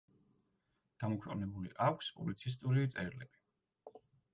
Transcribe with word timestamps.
გამოქვეყნებული 1.03 1.75
აქვს 1.89 2.11
პუბლიცისტური 2.19 2.91
წერილები. 2.97 4.05